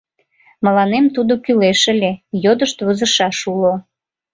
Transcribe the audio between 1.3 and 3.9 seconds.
кӱлеш ыле: йодышт возышаш уло.